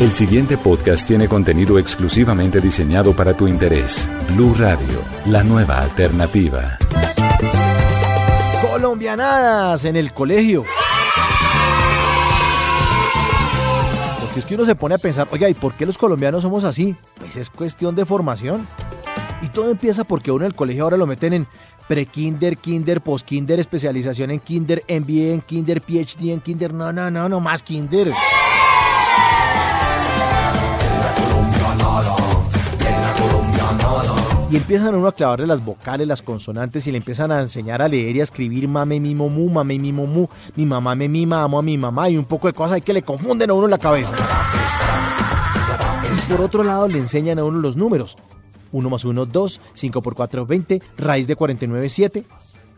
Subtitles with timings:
[0.00, 4.10] El siguiente podcast tiene contenido exclusivamente diseñado para tu interés.
[4.34, 6.78] Blue Radio, la nueva alternativa.
[8.60, 10.64] Colombianadas en el colegio.
[14.20, 16.64] Porque es que uno se pone a pensar, oiga, ¿y por qué los colombianos somos
[16.64, 16.96] así?
[17.20, 18.66] Pues es cuestión de formación.
[19.42, 21.46] Y todo empieza porque uno en el colegio ahora lo meten en
[21.86, 26.74] pre-kinder, kinder, post-kinder, especialización en kinder, MBA en kinder, PhD en kinder.
[26.74, 28.12] No, no, no, no más kinder.
[34.54, 37.88] Y empiezan uno a clavarle las vocales, las consonantes y le empiezan a enseñar a
[37.88, 41.58] leer y a escribir mame, mimo, mu, mame, mimo, mu, mi mamá me mima, amo
[41.58, 44.14] a mi mamá y un poco de cosas que le confunden a uno la cabeza.
[46.16, 48.16] Y por otro lado le enseñan a uno los números.
[48.70, 52.24] 1 más 1, 2, 5 por 4, 20, raíz de 49, 7.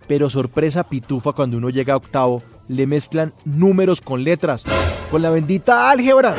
[0.08, 4.64] Pero sorpresa pitufa cuando uno llega a octavo, le mezclan números con letras,
[5.10, 6.36] con la bendita álgebra.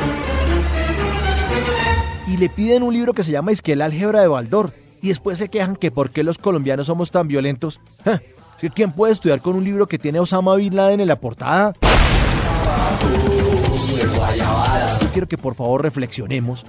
[2.26, 5.48] Y le piden un libro que se llama Isquel Álgebra de Baldor y después se
[5.48, 7.80] quejan que por qué los colombianos somos tan violentos.
[8.74, 11.74] ¿Quién puede estudiar con un libro que tiene Osama Bin Laden en la portada?
[15.00, 16.66] Yo quiero que por favor reflexionemos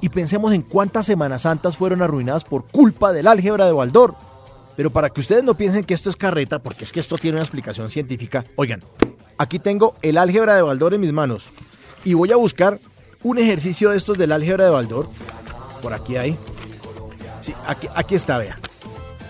[0.00, 4.14] y pensemos en cuántas Semanas Santas fueron arruinadas por culpa del álgebra de Baldor.
[4.76, 7.36] Pero para que ustedes no piensen que esto es carreta, porque es que esto tiene
[7.36, 8.82] una explicación científica, oigan,
[9.36, 11.50] aquí tengo el álgebra de Baldor en mis manos
[12.04, 12.80] y voy a buscar
[13.22, 15.08] un ejercicio de estos del álgebra de Baldor.
[15.82, 16.36] Por aquí hay.
[17.40, 17.54] Sí,
[17.94, 18.58] aquí, está, vea.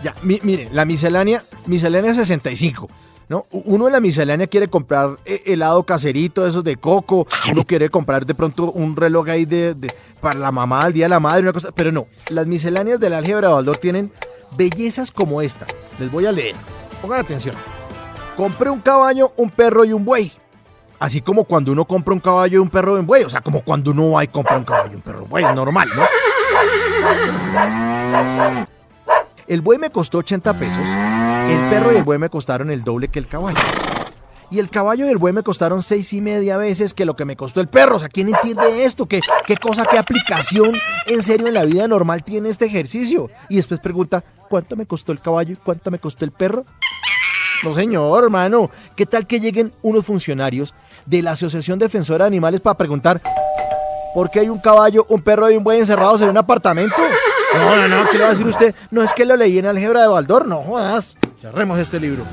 [0.03, 2.89] Ya, miren, la miscelánea, miscelánea 65.
[3.29, 3.47] ¿No?
[3.53, 8.27] Uno en la miscelánea quiere comprar eh, helado caserito, esos de coco, uno quiere comprar
[8.27, 9.77] de pronto un reloj ahí de,
[10.21, 13.15] para la mamá, al día de la madre, una cosa, pero no, las misceláneas del
[13.15, 14.13] álgebra de Baldor tienen
[14.57, 15.65] bellezas como esta.
[16.01, 16.57] Les voy a leer.
[17.01, 17.55] Pongan atención.
[18.37, 20.33] Compré un caballo, un perro y un buey.
[20.99, 23.25] Así como cuando uno compra un caballo y un perro y un buey.
[23.25, 25.31] O sea, como cuando uno va y compra un caballo y un perro y un
[25.31, 25.45] buey.
[25.55, 26.03] Normal, ¿no?
[29.47, 33.09] El buey me costó 80 pesos, el perro y el buey me costaron el doble
[33.09, 33.59] que el caballo.
[34.51, 37.25] Y el caballo y el buey me costaron seis y media veces que lo que
[37.25, 37.97] me costó el perro.
[37.97, 39.07] O sea, ¿quién entiende esto?
[39.07, 40.73] ¿Qué, qué cosa, qué aplicación
[41.07, 43.31] en serio en la vida normal tiene este ejercicio?
[43.49, 46.65] Y después pregunta, ¿cuánto me costó el caballo y cuánto me costó el perro?
[47.63, 48.71] No, señor, hermano.
[48.97, 50.75] ¿Qué tal que lleguen unos funcionarios
[51.07, 53.21] de la Asociación Defensora de Animales para preguntar,
[54.15, 56.97] ¿por qué hay un caballo, un perro y un buey encerrados en un apartamento?
[57.55, 58.75] No, no, no, ¿qué le va a decir usted?
[58.91, 61.17] No es que lo leí en Álgebra de Baldor, no jodas.
[61.41, 62.25] Cerremos este libro.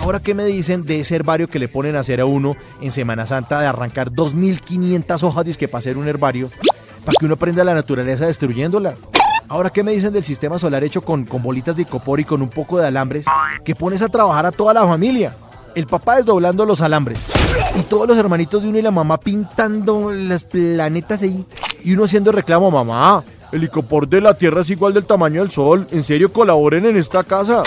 [0.00, 2.92] Ahora, ¿qué me dicen de ese herbario que le ponen a hacer a uno en
[2.92, 6.50] Semana Santa de arrancar 2.500 hojas que para hacer un herbario?
[7.04, 8.94] Para que uno aprenda la naturaleza destruyéndola.
[9.48, 12.42] Ahora, ¿qué me dicen del sistema solar hecho con, con bolitas de icopor y con
[12.42, 13.26] un poco de alambres?
[13.64, 15.34] Que pones a trabajar a toda la familia.
[15.76, 17.20] El papá desdoblando los alambres
[17.78, 21.46] y todos los hermanitos de uno y la mamá pintando las planetas ahí.
[21.84, 23.22] Y uno haciendo reclamo, mamá,
[23.52, 25.86] el icopor de la Tierra es igual del tamaño del Sol.
[25.92, 27.62] En serio, colaboren en esta casa.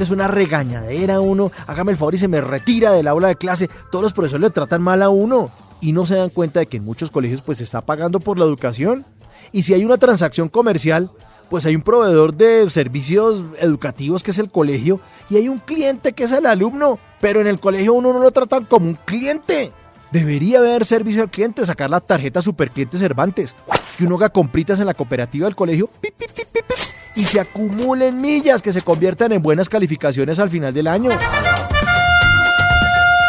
[0.00, 1.50] Es una regañadera uno.
[1.66, 3.70] Hágame el favor y se me retira del aula de clase.
[3.90, 5.50] Todos los profesores le tratan mal a uno.
[5.80, 8.38] Y no se dan cuenta de que en muchos colegios pues se está pagando por
[8.38, 9.06] la educación.
[9.52, 11.10] Y si hay una transacción comercial,
[11.48, 15.00] pues hay un proveedor de servicios educativos que es el colegio
[15.30, 18.30] y hay un cliente que es el alumno, pero en el colegio uno no lo
[18.30, 19.72] tratan como un cliente.
[20.10, 23.56] Debería haber servicio al cliente, sacar la tarjeta Supercliente Cervantes,
[23.98, 25.90] que uno haga compritas en la cooperativa del colegio
[27.16, 31.10] y se acumulen millas que se conviertan en buenas calificaciones al final del año.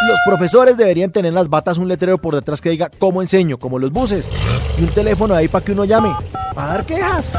[0.06, 3.58] Los profesores deberían tener en las batas un letrero por detrás que diga cómo enseño,
[3.58, 4.28] como los buses,
[4.78, 6.10] y un teléfono ahí para que uno llame.
[6.56, 7.32] ¿Para dar quejas?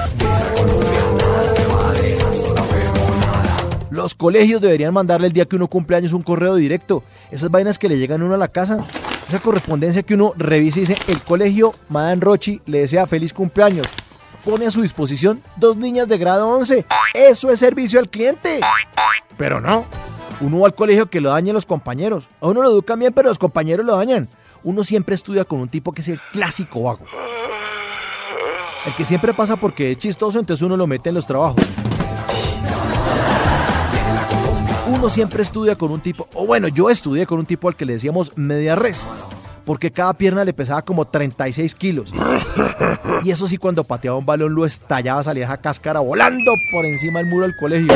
[3.90, 7.02] Los colegios deberían mandarle el día que uno cumple años un correo directo.
[7.31, 8.86] Esas vainas que le llegan a uno a la casa.
[9.28, 13.88] Esa correspondencia que uno revisa y dice, el colegio Madame Rochi le desea feliz cumpleaños.
[14.46, 16.86] Pone a su disposición dos niñas de grado 11.
[17.16, 18.60] Eso es servicio al cliente.
[19.36, 19.86] Pero no.
[20.42, 22.30] Uno va al colegio que lo dañen los compañeros.
[22.40, 24.30] A uno lo educan bien, pero los compañeros lo dañan.
[24.64, 27.06] Uno siempre estudia con un tipo que es el clásico vago.
[28.88, 31.62] El que siempre pasa porque es chistoso, entonces uno lo mete en los trabajos.
[34.88, 37.84] Uno siempre estudia con un tipo, o bueno, yo estudié con un tipo al que
[37.84, 39.10] le decíamos media res,
[39.66, 42.13] porque cada pierna le pesaba como 36 kilos.
[43.24, 47.19] Y eso sí, cuando pateaba un balón lo estallaba, salía esa cáscara volando por encima
[47.19, 47.94] del muro del colegio.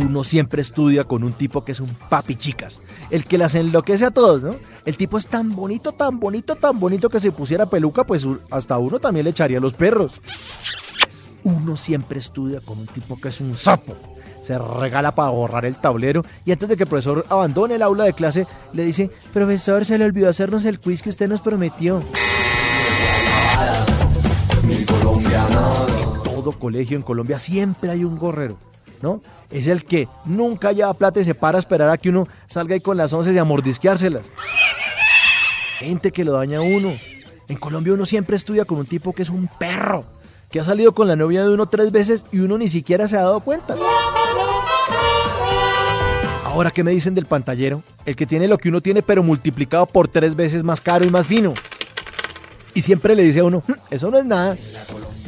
[0.00, 2.80] Uno siempre estudia con un tipo que es un papi chicas,
[3.10, 4.56] el que las enloquece a todos, ¿no?
[4.84, 8.78] El tipo es tan bonito, tan bonito, tan bonito que si pusiera peluca, pues hasta
[8.78, 10.20] uno también le echaría los perros.
[11.44, 13.96] Uno siempre estudia con un tipo que es un sapo
[14.44, 18.04] se regala para borrar el tablero y antes de que el profesor abandone el aula
[18.04, 22.02] de clase le dice, profesor, se le olvidó hacernos el quiz que usted nos prometió.
[24.68, 28.58] En todo colegio en Colombia siempre hay un gorrero,
[29.50, 32.74] Es el que nunca lleva plata y se para a esperar a que uno salga
[32.74, 34.30] ahí con las once y a mordisqueárselas.
[35.78, 36.92] Gente que lo daña a uno.
[37.48, 40.04] En Colombia uno siempre estudia con un tipo que es un perro
[40.50, 43.16] que ha salido con la novia de uno tres veces y uno ni siquiera se
[43.16, 43.74] ha dado cuenta.
[46.44, 47.82] Ahora, ¿qué me dicen del pantallero?
[48.06, 51.10] El que tiene lo que uno tiene, pero multiplicado por tres veces más caro y
[51.10, 51.52] más fino.
[52.74, 54.56] Y siempre le dice a uno, hm, eso no es nada.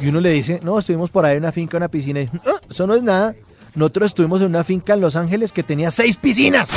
[0.01, 2.21] Y uno le dice, no, estuvimos por ahí en una finca, una piscina.
[2.21, 3.35] Y, ah, eso no es nada.
[3.77, 6.71] Nosotros estuvimos en una finca en Los Ángeles que tenía seis piscinas.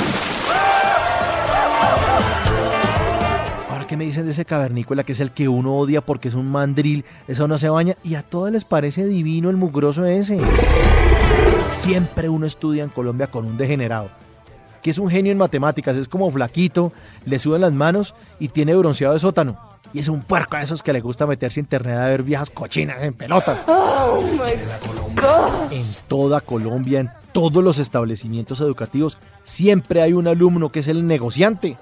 [3.88, 6.48] ¿qué me dicen de ese cavernícola que es el que uno odia porque es un
[6.48, 7.04] mandril?
[7.26, 10.40] Eso no se baña y a todos les parece divino el mugroso ese.
[11.78, 14.10] Siempre uno estudia en Colombia con un degenerado,
[14.80, 16.92] que es un genio en matemáticas, es como flaquito,
[17.24, 19.69] le suben las manos y tiene bronceado de sótano.
[19.92, 22.50] Y es un puerco a esos que le gusta meterse a internet a ver viejas
[22.50, 23.64] cochinas en pelotas.
[23.66, 24.22] Oh
[25.70, 31.06] en toda Colombia, en todos los establecimientos educativos, siempre hay un alumno que es el
[31.06, 31.76] negociante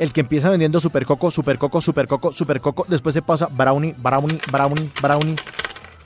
[0.00, 3.48] el que empieza vendiendo super coco, super coco, super coco, super coco, después se pasa
[3.52, 5.36] brownie, brownie, brownie, brownie.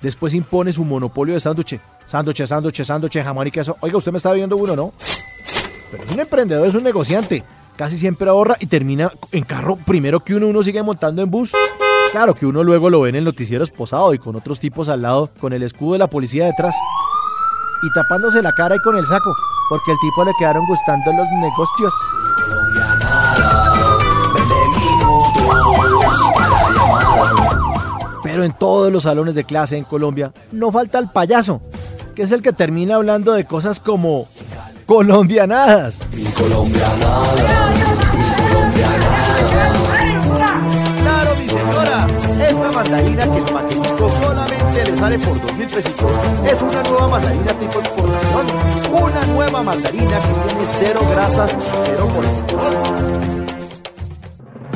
[0.02, 1.78] Después impone su monopolio de sándwich.
[2.04, 3.76] Sándwich, sándwich, sándwich, jamón y queso.
[3.80, 4.92] Oiga, usted me está viendo uno, ¿no?
[5.92, 7.44] Pero es un emprendedor, es un negociante.
[7.76, 11.52] Casi siempre ahorra y termina en carro primero que uno, uno sigue montando en bus.
[12.12, 15.02] Claro que uno luego lo ve en el noticiero esposado y con otros tipos al
[15.02, 16.76] lado, con el escudo de la policía detrás.
[17.82, 19.34] Y tapándose la cara y con el saco,
[19.68, 21.92] porque al tipo le quedaron gustando los negocios.
[28.22, 31.60] Pero en todos los salones de clase en Colombia no falta el payaso,
[32.14, 34.28] que es el que termina hablando de cosas como
[34.86, 36.00] colombianadas.
[41.00, 42.06] Claro, mi señora,
[42.48, 46.18] esta mandarina que el paquetito solamente le sale por dos mil pesitos
[46.50, 48.46] es una nueva mandarina tipo importación.
[49.02, 52.74] Una nueva mandarina que tiene cero grasas y cero colesterol.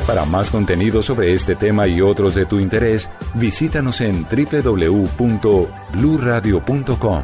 [0.07, 7.21] Para más contenido sobre este tema y otros de tu interés, visítanos en www.bluradio.com.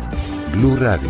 [0.53, 1.09] Blu Radio,